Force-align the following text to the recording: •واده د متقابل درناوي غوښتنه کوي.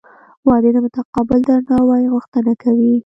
•واده 0.47 0.69
د 0.73 0.77
متقابل 0.85 1.39
درناوي 1.49 2.03
غوښتنه 2.13 2.51
کوي. 2.63 2.93